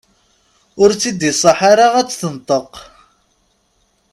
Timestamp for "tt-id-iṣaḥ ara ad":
0.91-2.05